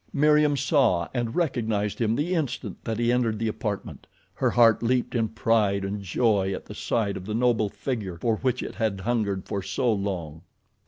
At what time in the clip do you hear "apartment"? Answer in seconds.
3.47-4.07